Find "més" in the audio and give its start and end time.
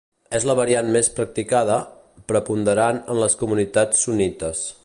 0.95-1.09